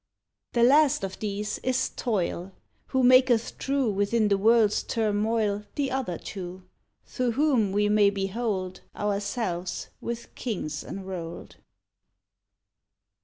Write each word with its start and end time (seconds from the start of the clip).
The 0.53 0.63
last 0.63 1.03
of 1.03 1.19
these 1.19 1.59
is 1.59 1.91
Toil, 1.91 2.53
Who 2.87 3.03
maketh 3.03 3.59
true, 3.59 3.87
Within 3.91 4.29
the 4.29 4.37
world's 4.39 4.81
turmoil 4.81 5.65
The 5.75 5.91
other 5.91 6.17
two; 6.17 6.63
Through 7.05 7.33
whom 7.33 7.71
we 7.71 7.87
may 7.87 8.09
behold 8.09 8.81
Ourselves 8.95 9.89
with 10.01 10.33
kings 10.33 10.83
enrolled. 10.83 11.57